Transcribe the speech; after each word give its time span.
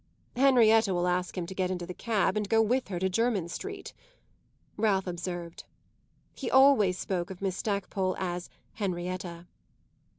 "Henrietta 0.35 0.95
will 0.95 1.07
ask 1.07 1.37
him 1.37 1.45
to 1.45 1.53
get 1.53 1.69
into 1.69 1.85
the 1.85 1.93
cab 1.93 2.35
and 2.35 2.49
go 2.49 2.59
with 2.59 2.87
her 2.87 2.97
to 2.97 3.07
Jermyn 3.07 3.47
Street," 3.49 3.93
Ralph 4.75 5.05
observed. 5.05 5.63
He 6.33 6.49
always 6.49 6.97
spoke 6.97 7.29
of 7.29 7.39
Miss 7.39 7.57
Stackpole 7.57 8.15
as 8.17 8.49
Henrietta. 8.73 9.45